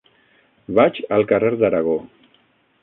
Vaig 0.79 1.01
al 1.19 1.27
carrer 1.33 1.53
d'Aragó. 1.61 1.97